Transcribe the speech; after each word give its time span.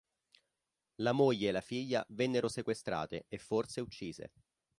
La 0.95 1.11
moglie 1.11 1.49
e 1.49 1.51
la 1.51 1.61
figlia 1.61 2.03
vennero 2.09 2.47
sequestrate 2.47 3.25
e 3.27 3.37
forse 3.37 3.81
uccise. 3.81 4.31